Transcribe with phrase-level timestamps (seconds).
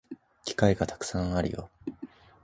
[0.45, 1.69] 機会がたくさんあるよ